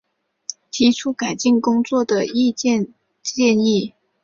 [0.71, 3.93] 提出改进工作的意见建议